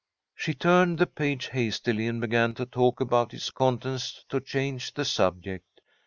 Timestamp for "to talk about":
2.55-3.35